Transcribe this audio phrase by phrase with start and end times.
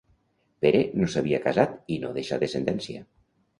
[0.65, 3.07] Pere no s'havia casat i no deixà descendència.